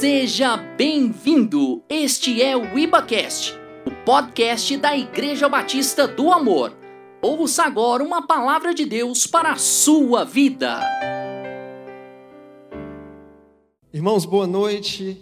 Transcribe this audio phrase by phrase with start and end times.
[0.00, 1.82] Seja bem-vindo!
[1.86, 3.52] Este é o IbaCast,
[3.84, 6.74] o podcast da Igreja Batista do Amor.
[7.20, 10.80] Ouça agora uma palavra de Deus para a sua vida.
[13.92, 15.20] Irmãos, boa noite.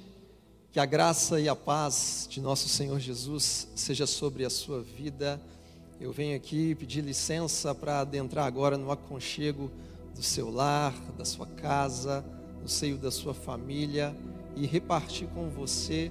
[0.71, 5.41] Que a graça e a paz de nosso Senhor Jesus seja sobre a sua vida.
[6.01, 9.73] Eu venho aqui pedir licença para adentrar agora no aconchego
[10.15, 12.25] do seu lar, da sua casa,
[12.63, 14.15] no seio da sua família
[14.59, 16.11] e repartir com você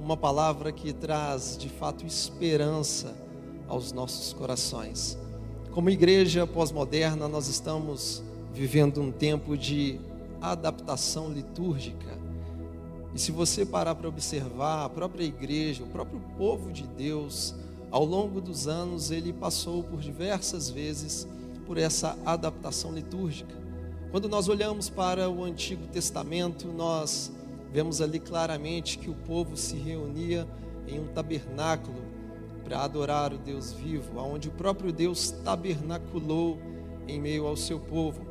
[0.00, 3.14] uma palavra que traz de fato esperança
[3.68, 5.16] aos nossos corações.
[5.70, 10.00] Como igreja pós-moderna, nós estamos vivendo um tempo de
[10.40, 12.18] adaptação litúrgica.
[13.14, 17.54] E se você parar para observar, a própria igreja, o próprio povo de Deus,
[17.90, 21.28] ao longo dos anos, ele passou por diversas vezes
[21.64, 23.54] por essa adaptação litúrgica.
[24.10, 27.32] Quando nós olhamos para o Antigo Testamento, nós
[27.74, 30.46] vemos ali claramente que o povo se reunia
[30.86, 32.04] em um tabernáculo
[32.62, 36.56] para adorar o Deus vivo, aonde o próprio Deus tabernaculou
[37.08, 38.24] em meio ao seu povo.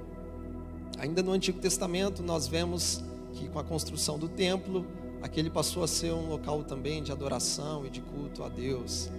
[0.97, 4.85] Ainda no Antigo Testamento, nós vemos que com a construção do templo,
[5.21, 9.11] aquele passou a ser um local também de adoração e de culto a Deus.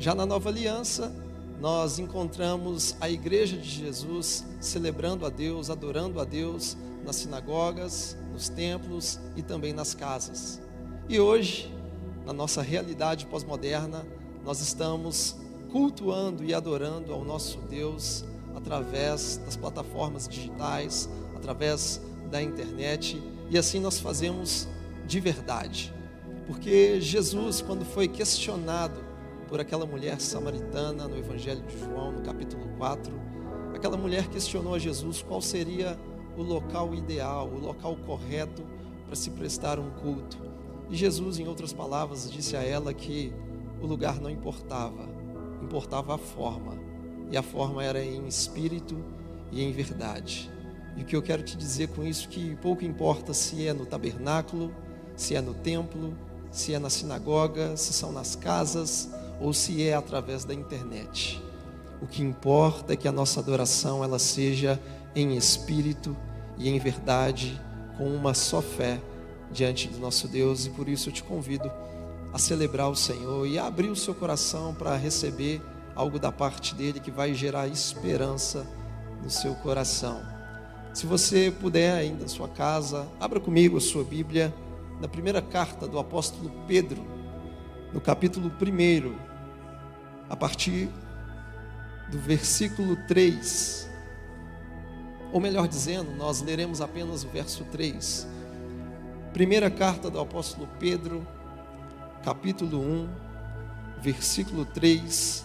[0.00, 1.14] Já na Nova Aliança,
[1.60, 6.76] nós encontramos a igreja de Jesus celebrando a Deus, adorando a Deus
[7.10, 10.62] nas sinagogas, nos templos e também nas casas.
[11.08, 11.74] E hoje,
[12.24, 14.06] na nossa realidade pós-moderna,
[14.44, 15.34] nós estamos
[15.72, 22.00] cultuando e adorando ao nosso Deus através das plataformas digitais, através
[22.30, 24.68] da internet, e assim nós fazemos
[25.04, 25.92] de verdade.
[26.46, 29.04] Porque Jesus, quando foi questionado
[29.48, 33.12] por aquela mulher samaritana no Evangelho de João, no capítulo 4.
[33.74, 35.98] Aquela mulher questionou a Jesus qual seria
[36.40, 38.62] o local ideal, o local correto
[39.06, 40.38] para se prestar um culto.
[40.88, 43.32] E Jesus, em outras palavras, disse a ela que
[43.80, 45.06] o lugar não importava,
[45.62, 46.78] importava a forma.
[47.30, 49.04] E a forma era em espírito
[49.52, 50.50] e em verdade.
[50.96, 53.84] E o que eu quero te dizer com isso que pouco importa se é no
[53.84, 54.74] tabernáculo,
[55.14, 56.16] se é no templo,
[56.50, 59.10] se é na sinagoga, se são nas casas,
[59.40, 61.40] ou se é através da internet.
[62.02, 64.80] O que importa é que a nossa adoração ela seja
[65.14, 66.16] em espírito
[66.60, 67.58] e em verdade,
[67.96, 69.00] com uma só fé
[69.50, 71.72] diante do nosso Deus, e por isso eu te convido
[72.32, 75.60] a celebrar o Senhor e a abrir o seu coração para receber
[75.96, 78.66] algo da parte dele que vai gerar esperança
[79.22, 80.20] no seu coração.
[80.92, 84.52] Se você puder ainda na sua casa, abra comigo a sua Bíblia
[85.00, 87.02] na primeira carta do apóstolo Pedro,
[87.92, 89.14] no capítulo 1,
[90.28, 90.90] a partir
[92.10, 93.89] do versículo 3.
[95.32, 98.26] Ou melhor dizendo, nós leremos apenas o verso 3.
[99.32, 101.26] Primeira carta do apóstolo Pedro,
[102.24, 103.08] capítulo 1,
[104.02, 105.44] versículo 3.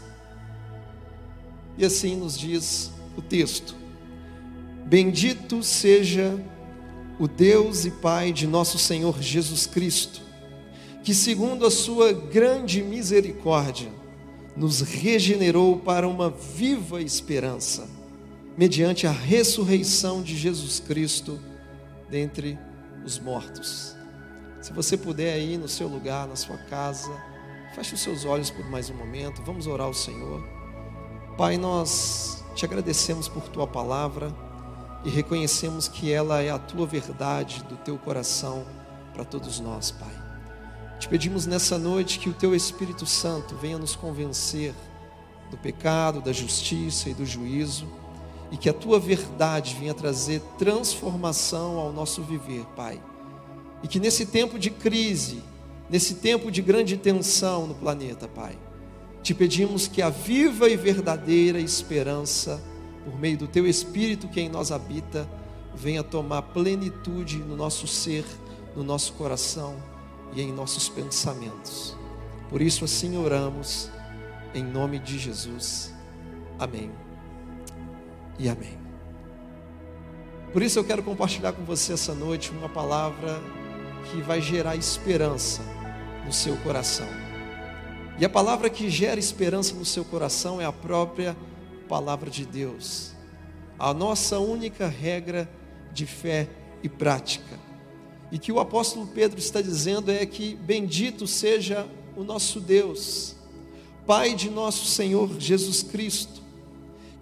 [1.77, 3.75] E assim nos diz o texto:
[4.85, 6.39] Bendito seja
[7.19, 10.21] o Deus e Pai de nosso Senhor Jesus Cristo,
[11.03, 13.89] que, segundo a sua grande misericórdia,
[14.55, 17.87] nos regenerou para uma viva esperança,
[18.57, 21.39] mediante a ressurreição de Jesus Cristo
[22.09, 22.57] dentre
[23.03, 23.95] os mortos.
[24.61, 27.11] Se você puder aí no seu lugar, na sua casa,
[27.75, 30.41] feche os seus olhos por mais um momento, vamos orar ao Senhor.
[31.37, 34.33] Pai, nós te agradecemos por tua palavra
[35.03, 38.65] e reconhecemos que ela é a tua verdade do teu coração
[39.13, 40.25] para todos nós, Pai.
[40.97, 44.73] Te pedimos nessa noite que o Teu Espírito Santo venha nos convencer
[45.51, 47.85] do pecado, da justiça e do juízo,
[48.51, 53.01] e que a Tua verdade venha trazer transformação ao nosso viver, Pai.
[53.83, 55.43] E que nesse tempo de crise,
[55.89, 58.57] nesse tempo de grande tensão no planeta, Pai,
[59.21, 62.63] te pedimos que a viva e verdadeira esperança,
[63.03, 65.27] por meio do Teu Espírito que em nós habita,
[65.75, 68.25] venha tomar plenitude no nosso ser,
[68.75, 69.75] no nosso coração
[70.33, 71.95] e em nossos pensamentos.
[72.49, 73.89] Por isso, assim oramos,
[74.53, 75.93] em nome de Jesus.
[76.57, 77.04] Amém
[78.37, 78.77] e amém.
[80.51, 83.41] Por isso, eu quero compartilhar com você essa noite uma palavra
[84.11, 85.61] que vai gerar esperança
[86.25, 87.07] no seu coração.
[88.17, 91.35] E a palavra que gera esperança no seu coração é a própria
[91.89, 93.11] palavra de Deus,
[93.77, 95.49] a nossa única regra
[95.91, 96.47] de fé
[96.81, 97.59] e prática.
[98.31, 101.85] E que o apóstolo Pedro está dizendo é que bendito seja
[102.15, 103.35] o nosso Deus,
[104.05, 106.44] Pai de nosso Senhor Jesus Cristo,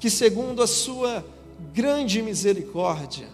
[0.03, 1.25] que segundo a sua
[1.73, 3.29] grande misericórdia,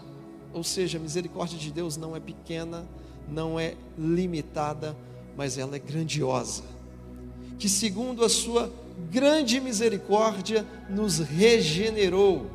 [0.54, 2.86] Ou seja, a misericórdia de Deus não é pequena,
[3.28, 4.96] não é limitada,
[5.36, 6.62] mas ela é grandiosa.
[7.58, 8.72] Que segundo a sua
[9.10, 12.48] grande misericórdia nos regenerou,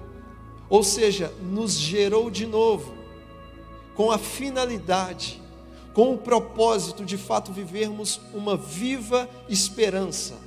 [0.69, 2.93] ou seja, nos gerou de novo,
[3.95, 5.41] com a finalidade,
[5.93, 10.44] com o propósito de fato vivermos uma viva esperança.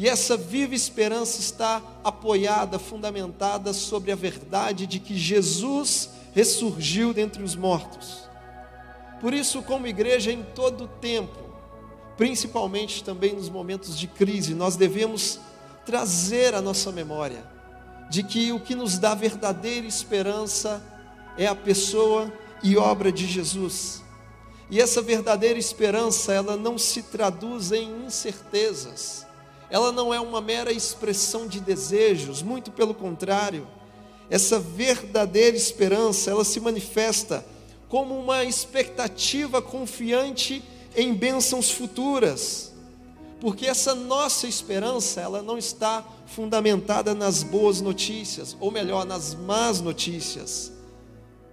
[0.00, 7.42] E essa viva esperança está apoiada, fundamentada sobre a verdade de que Jesus ressurgiu dentre
[7.42, 8.26] os mortos.
[9.20, 11.38] Por isso, como igreja, em todo tempo,
[12.16, 15.38] principalmente também nos momentos de crise, nós devemos
[15.84, 17.44] trazer à nossa memória
[18.08, 20.82] de que o que nos dá verdadeira esperança
[21.36, 22.32] é a pessoa
[22.62, 24.02] e obra de Jesus.
[24.70, 29.28] E essa verdadeira esperança, ela não se traduz em incertezas.
[29.70, 33.66] Ela não é uma mera expressão de desejos, muito pelo contrário
[34.30, 37.44] essa verdadeira esperança, ela se manifesta
[37.88, 40.62] como uma expectativa confiante
[40.96, 42.72] em bênçãos futuras.
[43.40, 49.80] Porque essa nossa esperança, ela não está fundamentada nas boas notícias, ou melhor, nas más
[49.80, 50.70] notícias.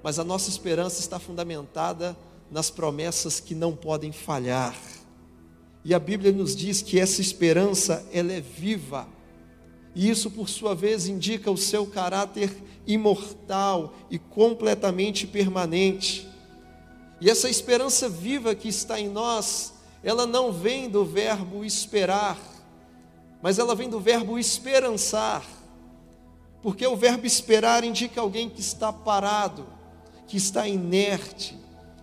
[0.04, 2.16] Mas a nossa esperança está fundamentada
[2.52, 4.76] nas promessas que não podem falhar.
[5.88, 9.08] E a Bíblia nos diz que essa esperança, ela é viva.
[9.96, 12.54] E isso, por sua vez, indica o seu caráter
[12.86, 16.28] imortal e completamente permanente.
[17.22, 22.38] E essa esperança viva que está em nós, ela não vem do verbo esperar,
[23.42, 25.46] mas ela vem do verbo esperançar.
[26.62, 29.66] Porque o verbo esperar indica alguém que está parado,
[30.28, 31.58] que está inerte,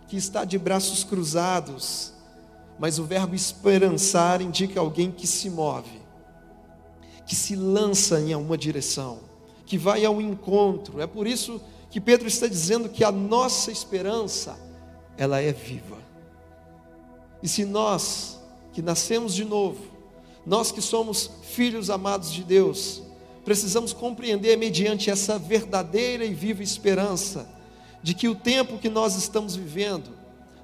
[0.09, 2.14] que está de braços cruzados.
[2.79, 6.01] Mas o verbo esperançar indica alguém que se move,
[7.27, 9.35] que se lança em uma direção
[9.67, 11.01] que vai ao encontro.
[11.01, 11.61] É por isso
[11.91, 14.59] que Pedro está dizendo que a nossa esperança,
[15.17, 15.99] ela é viva.
[17.43, 18.41] E se nós,
[18.73, 19.81] que nascemos de novo,
[20.45, 23.03] nós que somos filhos amados de Deus,
[23.45, 27.49] precisamos compreender mediante essa verdadeira e viva esperança
[28.03, 30.11] de que o tempo que nós estamos vivendo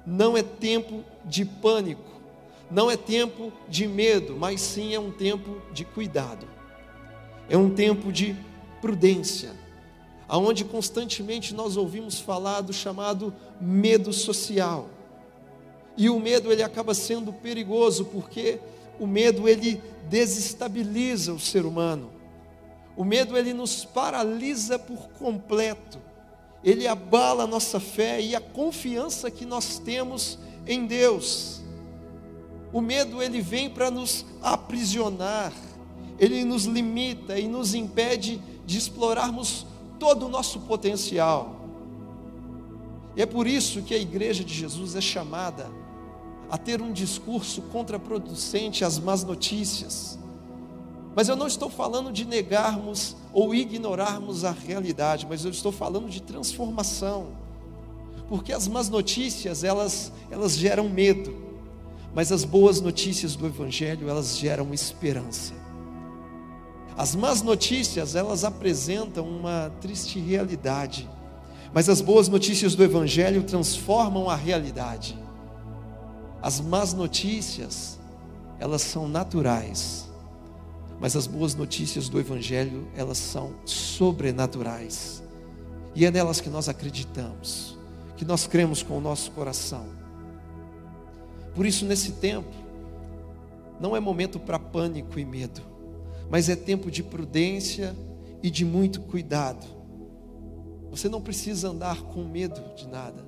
[0.05, 2.11] não é tempo de pânico,
[2.69, 6.47] não é tempo de medo, mas sim é um tempo de cuidado.
[7.49, 8.35] É um tempo de
[8.81, 9.51] prudência,
[10.27, 14.89] aonde constantemente nós ouvimos falar do chamado medo social.
[15.97, 18.59] E o medo ele acaba sendo perigoso porque
[18.99, 22.09] o medo ele desestabiliza o ser humano.
[22.95, 25.99] O medo ele nos paralisa por completo.
[26.63, 30.37] Ele abala a nossa fé e a confiança que nós temos
[30.67, 31.61] em Deus.
[32.71, 35.51] O medo ele vem para nos aprisionar,
[36.19, 39.65] ele nos limita e nos impede de explorarmos
[39.99, 41.61] todo o nosso potencial.
[43.15, 45.69] E é por isso que a igreja de Jesus é chamada
[46.49, 50.19] a ter um discurso contraproducente às más notícias.
[51.15, 56.09] Mas eu não estou falando de negarmos ou ignorarmos a realidade, mas eu estou falando
[56.09, 57.27] de transformação.
[58.29, 61.35] Porque as más notícias, elas, elas geram medo,
[62.15, 65.53] mas as boas notícias do evangelho, elas geram esperança.
[66.97, 71.09] As más notícias, elas apresentam uma triste realidade,
[71.73, 75.17] mas as boas notícias do Evangelho transformam a realidade.
[76.41, 77.97] As más notícias,
[78.59, 80.10] elas são naturais,
[81.01, 85.23] mas as boas notícias do Evangelho, elas são sobrenaturais,
[85.95, 87.75] e é nelas que nós acreditamos,
[88.15, 89.87] que nós cremos com o nosso coração.
[91.55, 92.53] Por isso, nesse tempo,
[93.79, 95.61] não é momento para pânico e medo,
[96.29, 97.95] mas é tempo de prudência
[98.43, 99.65] e de muito cuidado.
[100.91, 103.25] Você não precisa andar com medo de nada.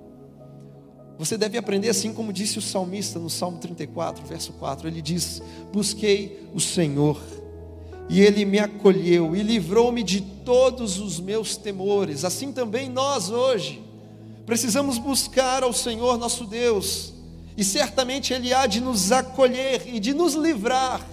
[1.18, 4.88] Você deve aprender assim como disse o salmista no Salmo 34, verso 4.
[4.88, 7.20] Ele diz: Busquei o Senhor,
[8.10, 12.24] e ele me acolheu e livrou-me de todos os meus temores.
[12.26, 13.82] Assim também nós hoje
[14.46, 17.14] precisamos buscar ao Senhor nosso Deus,
[17.56, 21.06] e certamente ele há de nos acolher e de nos livrar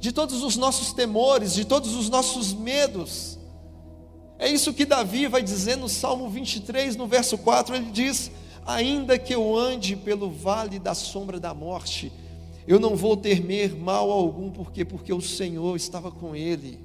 [0.00, 3.38] de todos os nossos temores, de todos os nossos medos.
[4.38, 8.30] É isso que Davi vai dizer no Salmo 23, no verso 4, ele diz:
[8.66, 12.12] Ainda que eu ande pelo vale da sombra da morte,
[12.66, 16.80] eu não vou temer mal algum, porque porque o Senhor estava com ele.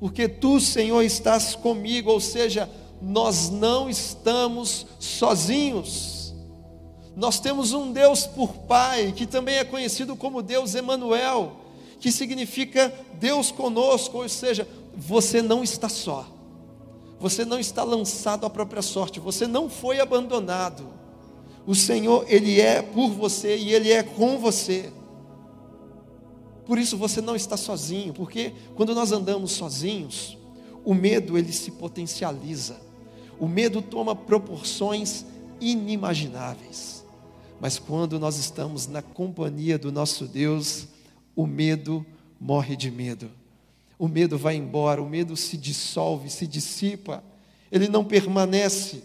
[0.00, 2.68] Porque tu, Senhor, estás comigo, ou seja,
[3.00, 6.34] nós não estamos sozinhos.
[7.14, 11.66] Nós temos um Deus por Pai, que também é conhecido como Deus Emanuel
[11.98, 16.26] que significa Deus conosco, ou seja, você não está só.
[17.18, 20.86] Você não está lançado à própria sorte, você não foi abandonado.
[21.66, 24.92] O Senhor, Ele é por você e Ele é com você.
[26.66, 30.36] Por isso você não está sozinho, porque quando nós andamos sozinhos,
[30.84, 32.80] o medo ele se potencializa.
[33.38, 35.24] O medo toma proporções
[35.60, 37.04] inimagináveis.
[37.60, 40.88] Mas quando nós estamos na companhia do nosso Deus,
[41.34, 42.04] o medo
[42.40, 43.30] morre de medo.
[43.98, 47.22] O medo vai embora, o medo se dissolve, se dissipa,
[47.70, 49.02] ele não permanece.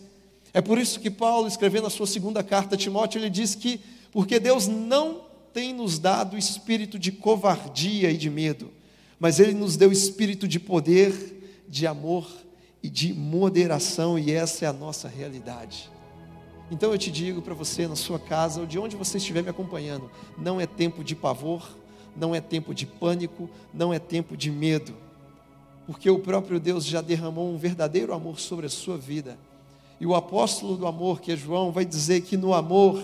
[0.54, 3.80] É por isso que Paulo, escrevendo a sua segunda carta a Timóteo, ele diz que
[4.12, 8.72] porque Deus não tem nos dado espírito de covardia e de medo,
[9.20, 12.28] mas ele nos deu espírito de poder, de amor
[12.82, 15.90] e de moderação, e essa é a nossa realidade.
[16.72, 19.50] Então eu te digo para você na sua casa ou de onde você estiver me
[19.50, 21.78] acompanhando, não é tempo de pavor,
[22.16, 24.96] não é tempo de pânico, não é tempo de medo,
[25.86, 29.38] porque o próprio Deus já derramou um verdadeiro amor sobre a sua vida.
[30.00, 33.04] E o apóstolo do amor, que é João, vai dizer que no amor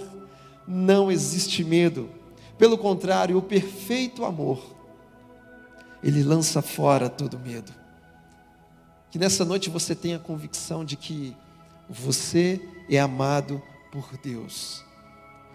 [0.68, 2.10] não existe medo.
[2.58, 4.60] Pelo contrário, o perfeito amor,
[6.04, 7.72] ele lança fora todo medo.
[9.12, 11.36] Que nessa noite você tenha a convicção de que
[11.90, 13.62] você é amado
[13.92, 14.84] por Deus.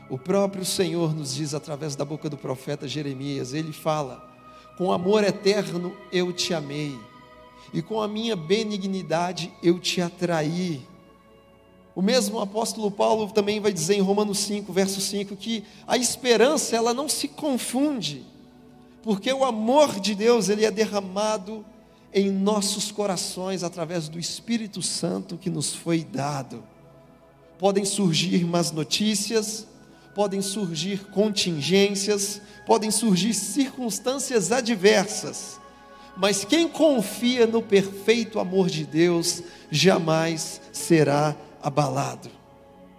[0.08, 4.22] O próprio Senhor nos diz através da boca do profeta Jeremias, ele fala:
[4.76, 6.98] Com amor eterno eu te amei,
[7.72, 10.86] e com a minha benignidade eu te atraí.
[11.94, 16.74] O mesmo apóstolo Paulo também vai dizer em Romanos 5, verso 5, que a esperança
[16.74, 18.24] ela não se confunde,
[19.02, 21.64] porque o amor de Deus ele é derramado
[22.12, 26.62] em nossos corações através do Espírito Santo que nos foi dado.
[27.58, 29.66] Podem surgir más notícias,
[30.14, 35.60] podem surgir contingências, podem surgir circunstâncias adversas,
[36.16, 42.28] mas quem confia no perfeito amor de Deus jamais será abalado.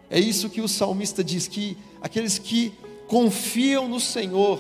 [0.10, 2.74] É isso que o salmista diz: que aqueles que
[3.08, 4.60] confiam no Senhor,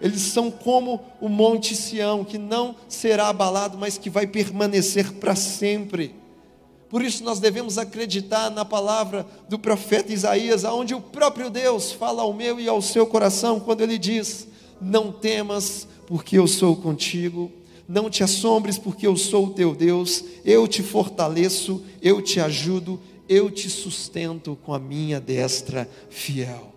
[0.00, 5.34] eles são como o monte Sião, que não será abalado, mas que vai permanecer para
[5.34, 6.14] sempre.
[6.88, 12.22] Por isso nós devemos acreditar na palavra do profeta Isaías, aonde o próprio Deus fala
[12.22, 14.48] ao meu e ao seu coração quando ele diz:
[14.80, 17.52] "Não temas, porque eu sou contigo;
[17.86, 22.98] não te assombres, porque eu sou o teu Deus; eu te fortaleço, eu te ajudo,
[23.28, 26.74] eu te sustento com a minha destra fiel."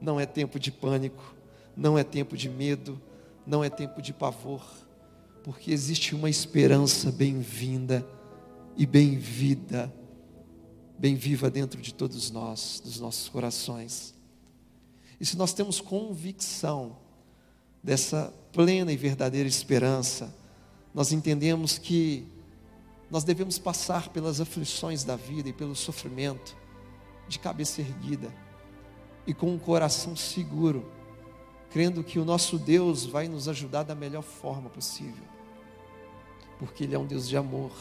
[0.00, 1.34] Não é tempo de pânico,
[1.76, 3.00] não é tempo de medo,
[3.46, 4.62] não é tempo de pavor,
[5.42, 8.06] porque existe uma esperança bem-vinda
[8.76, 9.92] e bem-vida,
[10.98, 14.14] bem-viva dentro de todos nós, dos nossos corações.
[15.20, 16.96] E se nós temos convicção
[17.82, 20.34] dessa plena e verdadeira esperança,
[20.92, 22.26] nós entendemos que
[23.10, 26.56] nós devemos passar pelas aflições da vida e pelo sofrimento
[27.28, 28.32] de cabeça erguida
[29.26, 30.90] e com um coração seguro,
[31.70, 35.24] crendo que o nosso Deus vai nos ajudar da melhor forma possível,
[36.58, 37.72] porque Ele é um Deus de amor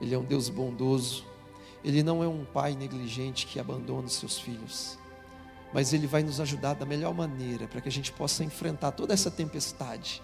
[0.00, 1.24] ele é um Deus bondoso.
[1.82, 4.98] Ele não é um pai negligente que abandona os seus filhos.
[5.72, 9.14] Mas Ele vai nos ajudar da melhor maneira para que a gente possa enfrentar toda
[9.14, 10.22] essa tempestade,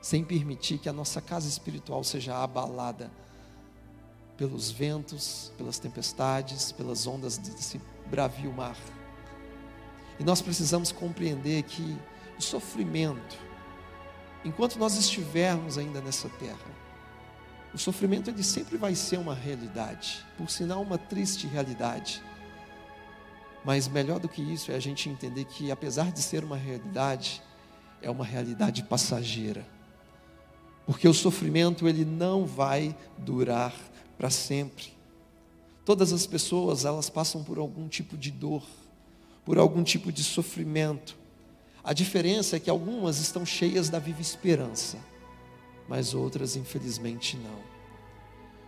[0.00, 3.10] sem permitir que a nossa casa espiritual seja abalada
[4.36, 8.76] pelos ventos, pelas tempestades, pelas ondas desse bravio mar.
[10.18, 11.96] E nós precisamos compreender que
[12.38, 13.36] o sofrimento,
[14.44, 16.86] enquanto nós estivermos ainda nessa terra,
[17.74, 22.22] o sofrimento ele sempre vai ser uma realidade, por sinal uma triste realidade.
[23.64, 27.42] Mas melhor do que isso é a gente entender que apesar de ser uma realidade,
[28.00, 29.66] é uma realidade passageira.
[30.86, 33.74] Porque o sofrimento ele não vai durar
[34.16, 34.92] para sempre.
[35.84, 38.62] Todas as pessoas, elas passam por algum tipo de dor,
[39.44, 41.16] por algum tipo de sofrimento.
[41.84, 44.98] A diferença é que algumas estão cheias da viva esperança
[45.88, 47.58] mas outras infelizmente não.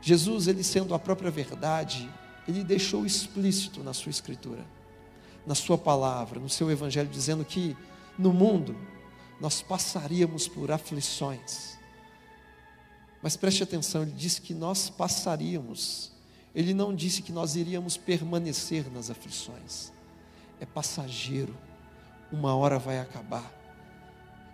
[0.01, 2.09] Jesus, ele sendo a própria verdade,
[2.47, 4.65] ele deixou explícito na sua escritura,
[5.47, 7.77] na sua palavra, no seu evangelho, dizendo que
[8.17, 8.77] no mundo
[9.41, 11.78] nós passaríamos por aflições.
[13.23, 16.13] Mas preste atenção, ele disse que nós passaríamos.
[16.55, 19.93] Ele não disse que nós iríamos permanecer nas aflições.
[20.61, 21.57] É passageiro.
[22.33, 23.53] Uma hora vai acabar.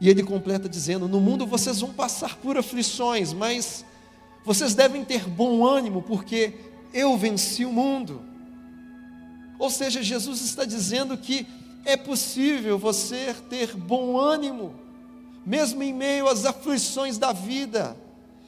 [0.01, 3.85] E ele completa dizendo: No mundo vocês vão passar por aflições, mas
[4.45, 6.55] vocês devem ter bom ânimo, porque
[6.93, 8.23] eu venci o mundo.
[9.59, 11.47] Ou seja, Jesus está dizendo que
[11.85, 14.75] é possível você ter bom ânimo,
[15.45, 17.97] mesmo em meio às aflições da vida.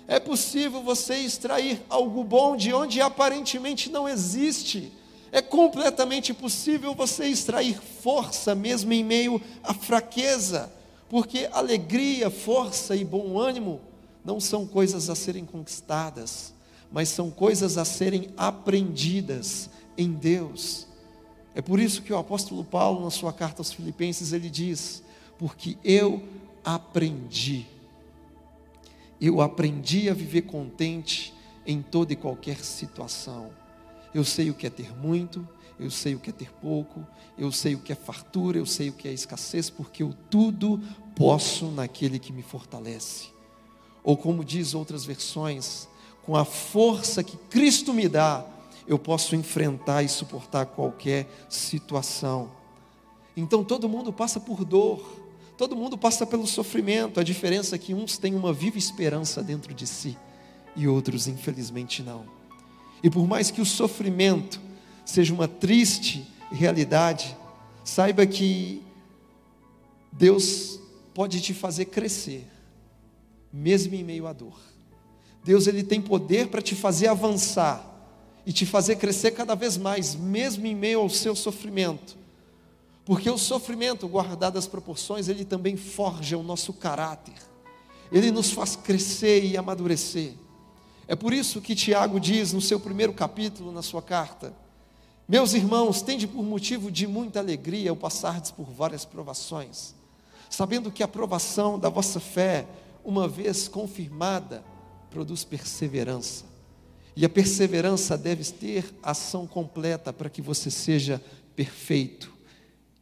[0.09, 4.93] É possível você extrair algo bom de onde aparentemente não existe.
[5.33, 10.73] É completamente possível você extrair força mesmo em meio à fraqueza,
[11.09, 13.81] porque alegria, força e bom ânimo
[14.25, 16.53] não são coisas a serem conquistadas,
[16.91, 20.87] mas são coisas a serem aprendidas em Deus.
[21.55, 25.03] É por isso que o apóstolo Paulo, na sua carta aos Filipenses, ele diz:
[25.39, 26.23] Porque eu
[26.65, 27.67] aprendi,
[29.21, 31.33] eu aprendi a viver contente
[31.67, 33.51] em toda e qualquer situação.
[34.15, 35.47] Eu sei o que é ter muito,
[35.79, 37.07] eu sei o que é ter pouco,
[37.37, 40.81] eu sei o que é fartura, eu sei o que é escassez, porque eu tudo
[41.15, 43.29] posso naquele que me fortalece.
[44.03, 45.89] Ou como diz outras versões,
[46.23, 48.45] com a força que Cristo me dá,
[48.87, 52.51] eu posso enfrentar e suportar qualquer situação.
[53.37, 55.26] Então todo mundo passa por dor,
[55.57, 57.19] todo mundo passa pelo sofrimento.
[57.19, 60.17] A diferença é que uns têm uma viva esperança dentro de si
[60.75, 62.27] e outros, infelizmente, não.
[63.03, 64.61] E por mais que o sofrimento
[65.05, 67.37] seja uma triste realidade,
[67.85, 68.83] saiba que
[70.13, 70.81] Deus
[71.15, 72.47] pode te fazer crescer,
[73.53, 74.59] mesmo em meio à dor.
[75.45, 77.95] Deus ele tem poder para te fazer avançar
[78.45, 82.17] e te fazer crescer cada vez mais, mesmo em meio ao seu sofrimento.
[83.07, 87.35] Porque o sofrimento, guardado as proporções, ele também forja o nosso caráter.
[88.11, 90.35] Ele nos faz crescer e amadurecer.
[91.07, 94.53] É por isso que Tiago diz no seu primeiro capítulo, na sua carta:
[95.29, 99.95] Meus irmãos, tende por motivo de muita alegria o passardes por várias provações,
[100.51, 102.67] sabendo que a provação da vossa fé,
[103.05, 104.65] uma vez confirmada,
[105.11, 106.45] produz perseverança.
[107.15, 111.23] E a perseverança deve ter ação completa para que você seja
[111.55, 112.36] perfeito,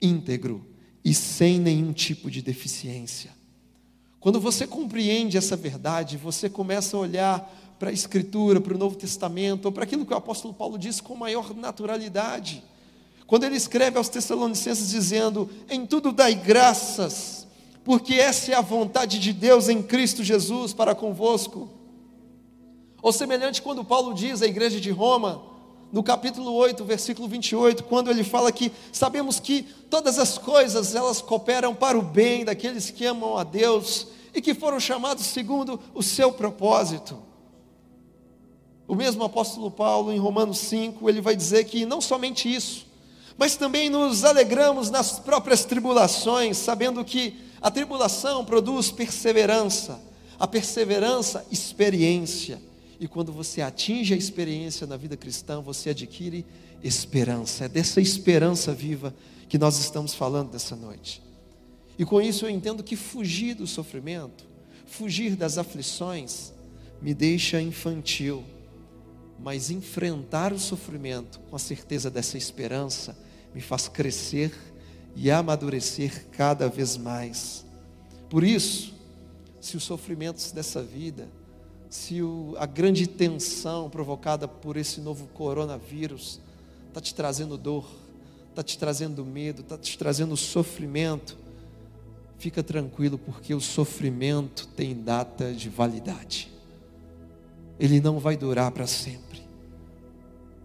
[0.01, 0.65] íntegro
[1.05, 3.31] e sem nenhum tipo de deficiência.
[4.19, 8.97] Quando você compreende essa verdade, você começa a olhar para a Escritura, para o Novo
[8.97, 12.65] Testamento, ou para aquilo que o apóstolo Paulo diz com maior naturalidade.
[13.27, 17.47] Quando ele escreve aos Tessalonicenses dizendo: Em tudo dai graças,
[17.85, 21.69] porque essa é a vontade de Deus em Cristo Jesus para convosco.
[23.03, 25.43] Ou semelhante quando Paulo diz à igreja de Roma,
[25.95, 31.23] no capítulo 8, versículo 28, quando ele fala que sabemos que todas as coisas elas
[31.23, 36.03] cooperam para o bem daqueles que amam a Deus e que foram chamados segundo o
[36.03, 37.23] seu propósito.
[38.89, 42.89] O mesmo apóstolo Paulo, em Romanos 5, ele vai dizer que não somente isso,
[43.39, 50.03] mas também nos alegramos nas próprias tribulações, sabendo que a tribulação produz perseverança,
[50.41, 52.61] a perseverança, experiência
[53.01, 56.45] e quando você atinge a experiência na vida cristã, você adquire
[56.83, 57.65] esperança.
[57.65, 59.15] É dessa esperança viva
[59.49, 61.23] que nós estamos falando dessa noite.
[61.99, 64.45] E com isso eu entendo que fugir do sofrimento,
[64.87, 66.53] fugir das aflições,
[67.01, 68.45] me deixa infantil,
[69.39, 73.17] mas enfrentar o sofrimento com a certeza dessa esperança
[73.55, 74.53] me faz crescer
[75.15, 77.65] e amadurecer cada vez mais.
[78.29, 78.95] Por isso,
[79.61, 81.29] se os sofrimentos dessa vida
[81.95, 86.41] se o, a grande tensão provocada por esse novo coronavírus
[86.89, 87.89] está te trazendo dor,
[88.51, 91.39] está te trazendo medo, está te trazendo sofrimento,
[92.37, 96.51] fica tranquilo, porque o sofrimento tem data de validade,
[97.79, 99.41] ele não vai durar para sempre.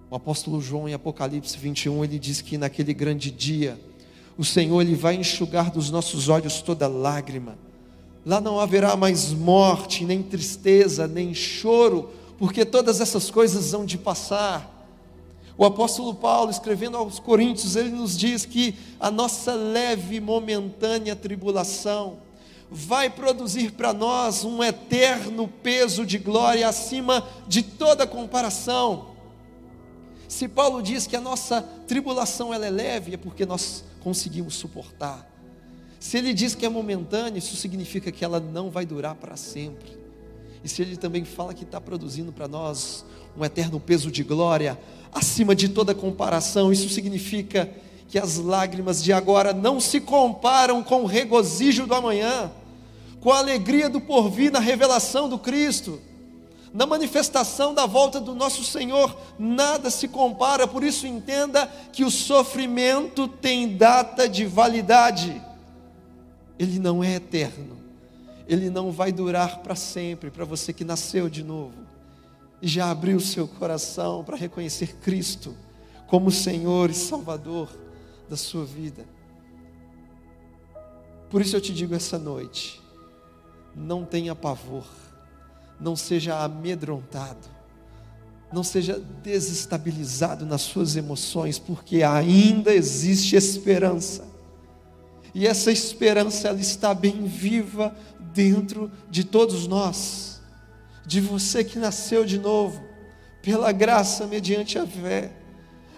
[0.09, 3.79] O apóstolo João, em Apocalipse 21, ele diz que naquele grande dia,
[4.35, 7.68] o Senhor ele vai enxugar dos nossos olhos toda lágrima
[8.25, 13.97] Lá não haverá mais morte, nem tristeza, nem choro, porque todas essas coisas vão de
[13.97, 14.79] passar.
[15.57, 21.15] O apóstolo Paulo, escrevendo aos Coríntios, ele nos diz que a nossa leve e momentânea
[21.15, 22.17] tribulação
[22.71, 29.07] vai produzir para nós um eterno peso de glória acima de toda comparação.
[30.27, 35.28] Se Paulo diz que a nossa tribulação ela é leve, é porque nós conseguimos suportar.
[35.99, 39.99] Se ele diz que é momentânea, isso significa que ela não vai durar para sempre.
[40.63, 43.05] E se ele também fala que está produzindo para nós
[43.37, 44.79] um eterno peso de glória,
[45.11, 47.69] acima de toda comparação, isso significa
[48.07, 52.51] que as lágrimas de agora não se comparam com o regozijo do amanhã,
[53.19, 55.99] com a alegria do porvir na revelação do Cristo,
[56.73, 62.11] na manifestação da volta do nosso Senhor, nada se compara, por isso entenda que o
[62.11, 65.48] sofrimento tem data de validade
[66.59, 67.77] ele não é eterno,
[68.45, 71.89] ele não vai durar para sempre, para você que nasceu de novo
[72.61, 75.55] e já abriu seu coração para reconhecer Cristo
[76.07, 77.69] como Senhor e Salvador
[78.29, 79.05] da sua vida.
[81.29, 82.81] Por isso eu te digo essa noite:
[83.75, 84.85] não tenha pavor,
[85.79, 87.47] não seja amedrontado,
[88.51, 94.28] não seja desestabilizado nas suas emoções, porque ainda existe esperança.
[95.33, 97.95] E essa esperança ela está bem viva
[98.33, 100.41] dentro de todos nós.
[101.05, 102.81] De você que nasceu de novo,
[103.41, 105.31] pela graça mediante a fé.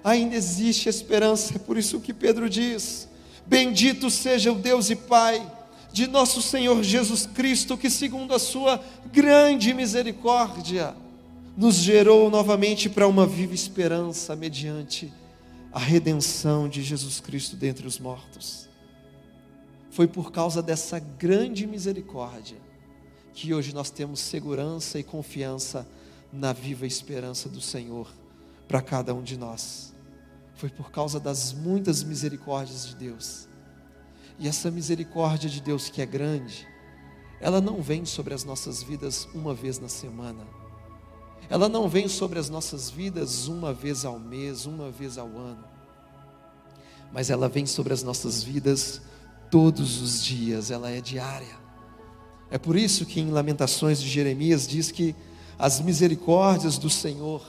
[0.04, 3.08] Ainda existe esperança, é por isso que Pedro diz:
[3.46, 5.46] Bendito seja o Deus e Pai
[5.92, 10.96] de nosso Senhor Jesus Cristo, que, segundo a Sua grande misericórdia,
[11.58, 15.12] nos gerou novamente para uma viva esperança mediante
[15.72, 18.71] a redenção de Jesus Cristo dentre os mortos.
[19.92, 22.58] Foi por causa dessa grande misericórdia
[23.34, 25.88] que hoje nós temos segurança e confiança
[26.34, 28.10] na viva esperança do Senhor
[28.68, 29.94] para cada um de nós.
[30.56, 33.48] Foi por causa das muitas misericórdias de Deus
[34.42, 36.68] e essa misericórdia de Deus que é grande,
[37.40, 40.48] ela não vem sobre as nossas vidas uma vez na semana.
[41.48, 45.64] Ela não vem sobre as nossas vidas uma vez ao mês, uma vez ao ano.
[47.12, 49.02] Mas ela vem sobre as nossas vidas
[49.52, 51.60] todos os dias, ela é diária.
[52.50, 55.16] É por isso que em Lamentações de Jeremias diz que
[55.60, 57.44] as misericórdias do Senhor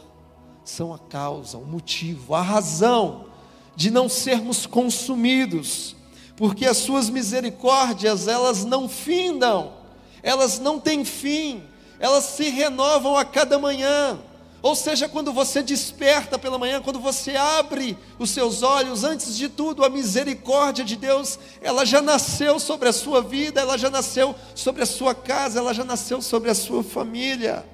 [0.65, 3.27] são a causa, o motivo, a razão
[3.75, 5.97] de não sermos consumidos
[6.37, 9.75] porque as suas misericórdias, elas não findam,
[10.23, 11.63] elas não têm fim,
[11.99, 14.19] elas se renovam a cada manhã.
[14.63, 19.49] Ou seja, quando você desperta pela manhã, quando você abre os seus olhos, antes de
[19.49, 24.37] tudo, a misericórdia de Deus, ela já nasceu sobre a sua vida, ela já nasceu
[24.55, 27.67] sobre a sua casa, ela já nasceu sobre a sua família.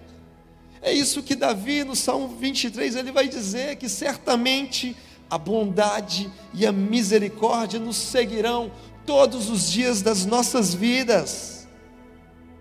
[0.81, 4.97] É isso que Davi, no Salmo 23, ele vai dizer que certamente
[5.29, 8.73] a bondade e a misericórdia nos seguirão
[9.05, 11.69] todos os dias das nossas vidas.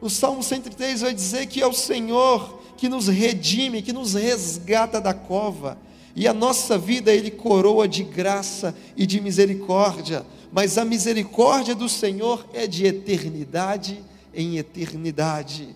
[0.01, 5.01] O Salmo 103 vai dizer que é o Senhor que nos redime, que nos resgata
[5.01, 5.77] da cova,
[6.15, 11.89] e a nossa vida Ele coroa de graça e de misericórdia, mas a misericórdia do
[11.89, 15.75] Senhor é de eternidade em eternidade.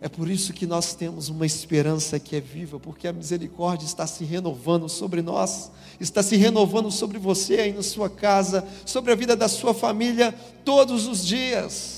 [0.00, 4.06] É por isso que nós temos uma esperança que é viva, porque a misericórdia está
[4.06, 9.16] se renovando sobre nós, está se renovando sobre você aí na sua casa, sobre a
[9.16, 10.32] vida da sua família,
[10.64, 11.97] todos os dias.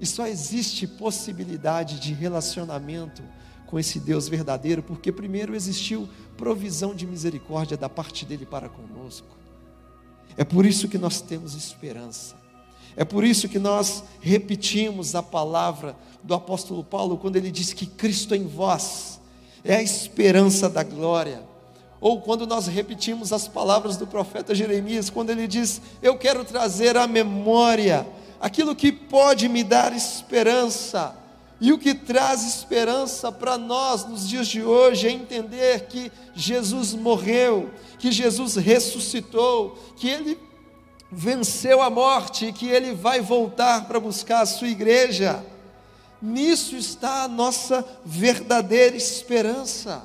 [0.00, 3.22] E só existe possibilidade de relacionamento
[3.66, 9.36] com esse Deus verdadeiro, porque primeiro existiu provisão de misericórdia da parte dele para conosco.
[10.36, 12.36] É por isso que nós temos esperança.
[12.96, 17.86] É por isso que nós repetimos a palavra do apóstolo Paulo quando ele diz que
[17.86, 19.20] Cristo em vós
[19.64, 21.42] é a esperança da glória.
[22.00, 26.96] Ou quando nós repetimos as palavras do profeta Jeremias, quando ele diz: Eu quero trazer
[26.96, 28.06] à memória
[28.44, 31.16] aquilo que pode me dar esperança.
[31.58, 36.92] E o que traz esperança para nós nos dias de hoje é entender que Jesus
[36.92, 40.38] morreu, que Jesus ressuscitou, que Ele
[41.10, 45.42] venceu a morte e que ele vai voltar para buscar a sua igreja.
[46.20, 50.04] Nisso está a nossa verdadeira esperança.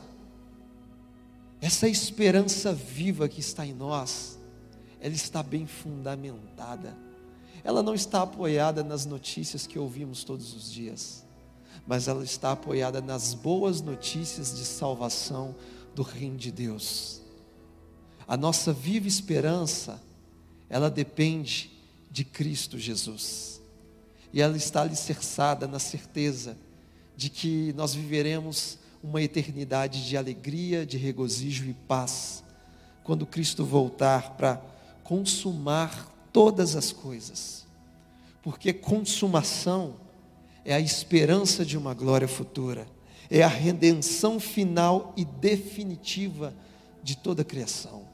[1.60, 4.40] Essa esperança viva que está em nós,
[5.02, 7.09] ela está bem fundamentada.
[7.64, 11.26] Ela não está apoiada nas notícias que ouvimos todos os dias,
[11.86, 15.56] mas ela está apoiada nas boas notícias de salvação
[15.96, 17.22] do Reino de Deus.
[18.28, 20.02] A nossa viva esperança
[20.70, 21.72] ela depende
[22.12, 23.60] de Cristo Jesus.
[24.32, 26.56] E ela está alicerçada na certeza
[27.18, 32.44] de que nós viveremos uma eternidade de alegria, de regozijo e paz,
[33.04, 34.62] quando Cristo voltar para
[35.04, 37.66] consumar todas as coisas.
[38.42, 39.96] Porque consumação
[40.64, 42.88] é a esperança de uma glória futura,
[43.30, 46.54] é a redenção final e definitiva
[47.04, 48.08] de toda a criação.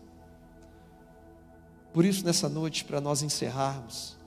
[1.93, 4.17] Por isso, nessa noite, para nós encerrarmos,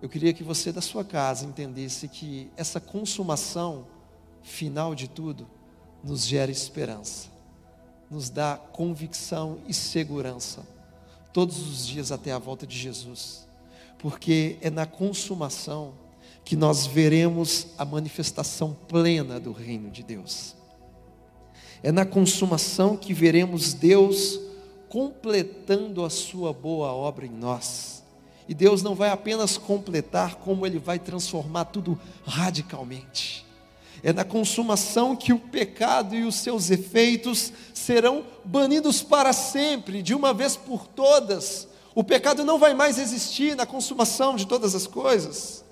[0.00, 3.86] eu queria que você da sua casa entendesse que essa consumação
[4.42, 5.48] final de tudo
[6.04, 7.28] nos gera esperança,
[8.08, 10.75] nos dá convicção e segurança
[11.36, 13.46] todos os dias até a volta de Jesus,
[13.98, 15.92] porque é na consumação
[16.42, 20.56] que nós veremos a manifestação plena do reino de Deus.
[21.82, 24.40] É na consumação que veremos Deus
[24.88, 28.02] completando a sua boa obra em nós.
[28.48, 33.45] E Deus não vai apenas completar, como Ele vai transformar tudo radicalmente.
[34.06, 40.14] É na consumação que o pecado e os seus efeitos serão banidos para sempre, de
[40.14, 41.66] uma vez por todas.
[41.92, 45.64] O pecado não vai mais existir na consumação de todas as coisas.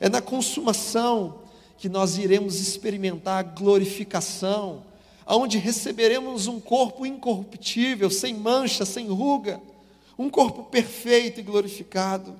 [0.00, 1.40] É na consumação
[1.76, 4.82] que nós iremos experimentar a glorificação,
[5.26, 9.60] aonde receberemos um corpo incorruptível, sem mancha, sem ruga,
[10.18, 12.34] um corpo perfeito e glorificado.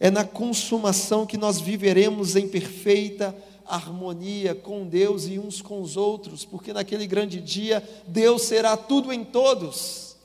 [0.00, 3.32] É na consumação que nós viveremos em perfeita
[3.76, 9.12] harmonia com Deus e uns com os outros, porque naquele grande dia Deus será tudo
[9.12, 10.16] em todos.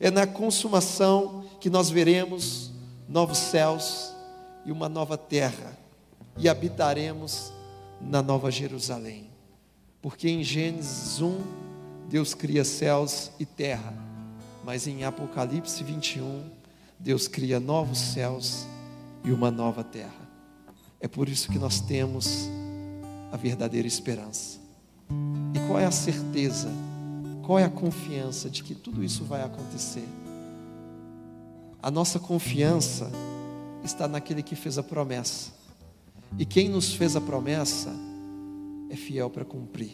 [0.00, 2.70] É na consumação que nós veremos
[3.08, 4.12] novos céus
[4.64, 5.78] e uma nova terra,
[6.36, 7.52] e habitaremos
[8.00, 9.28] na Nova Jerusalém.
[10.02, 11.38] Porque em Gênesis 1,
[12.08, 13.94] Deus cria céus e terra,
[14.64, 16.50] mas em Apocalipse 21,
[16.98, 18.66] Deus cria novos céus
[19.22, 20.28] e uma nova terra.
[20.98, 22.48] É por isso que nós temos
[23.30, 24.58] a verdadeira esperança.
[25.54, 26.68] E qual é a certeza?
[27.44, 30.06] Qual é a confiança de que tudo isso vai acontecer?
[31.82, 33.10] A nossa confiança
[33.82, 35.52] está naquele que fez a promessa.
[36.38, 37.90] E quem nos fez a promessa
[38.90, 39.90] é fiel para cumprir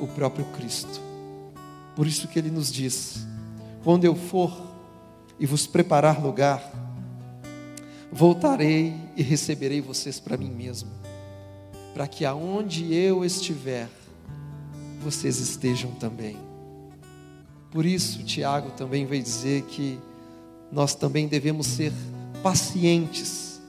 [0.00, 1.00] o próprio Cristo.
[1.94, 3.26] Por isso que ele nos diz:
[3.84, 4.72] quando eu for
[5.38, 6.62] e vos preparar lugar,
[8.10, 10.90] voltarei e receberei vocês para mim mesmo,
[11.92, 13.88] para que aonde eu estiver,
[15.02, 16.36] vocês estejam também.
[17.70, 19.98] Por isso, Tiago também vai dizer que
[20.70, 21.92] nós também devemos ser
[22.42, 23.60] pacientes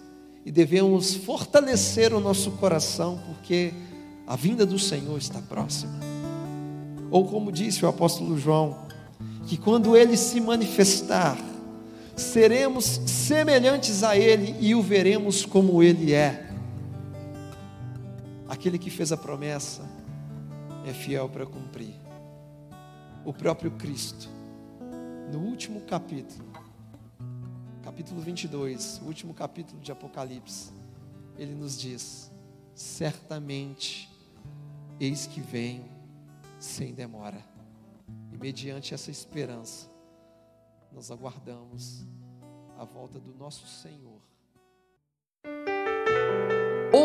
[0.45, 3.73] e devemos fortalecer o nosso coração, porque
[4.27, 5.93] a vinda do Senhor está próxima.
[7.09, 8.77] Ou como disse o apóstolo João,
[9.47, 11.37] que quando ele se manifestar,
[12.15, 16.42] seremos semelhantes a ele e o veremos como ele é.
[18.63, 19.83] Aquele que fez a promessa
[20.87, 21.99] é fiel para cumprir.
[23.25, 24.29] O próprio Cristo,
[25.33, 26.49] no último capítulo,
[27.83, 30.71] capítulo 22, o último capítulo de Apocalipse,
[31.37, 32.31] ele nos diz:
[32.73, 34.09] certamente
[34.97, 35.83] eis que venho
[36.57, 37.45] sem demora.
[38.31, 39.91] E mediante essa esperança,
[40.89, 42.05] nós aguardamos
[42.77, 44.12] a volta do nosso Senhor.